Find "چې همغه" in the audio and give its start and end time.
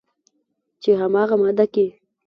0.81-1.35